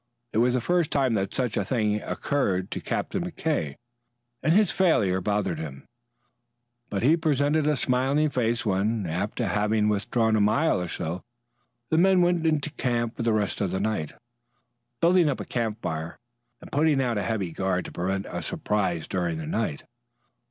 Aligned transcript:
It 0.33 0.39
was 0.39 0.55
the 0.55 0.61
first 0.61 0.89
time 0.89 1.13
that 1.13 1.31
such 1.31 1.55
a 1.55 1.63
thing 1.63 1.99
had 1.99 2.09
occurred 2.11 2.71
to 2.71 2.81
Captain 2.81 3.23
McKay 3.23 3.75
and 4.41 4.51
his 4.51 4.71
failure 4.71 5.21
bothered 5.21 5.59
him, 5.59 5.85
but 6.89 7.03
he 7.03 7.15
presented 7.15 7.67
a 7.67 7.77
smiling 7.77 8.31
face 8.31 8.65
when, 8.65 9.05
after 9.05 9.45
having 9.47 9.89
withdrawn 9.89 10.35
a 10.35 10.41
mile 10.41 10.81
or 10.81 10.87
so, 10.87 11.21
the 11.91 11.99
men 11.99 12.23
went 12.23 12.47
into 12.47 12.71
camp 12.71 13.15
for 13.15 13.21
the 13.21 13.31
rest 13.31 13.61
of 13.61 13.69
the 13.69 13.79
night, 13.79 14.13
building 15.01 15.29
up 15.29 15.39
a 15.39 15.45
campfire 15.45 16.17
and 16.61 16.71
putting 16.71 16.99
out 16.99 17.19
a 17.19 17.23
heavy 17.23 17.51
guard 17.51 17.85
to 17.85 17.91
prevent 17.91 18.25
a 18.27 18.41
surprise 18.41 19.07
during 19.07 19.37
the 19.37 19.45
night. 19.45 19.83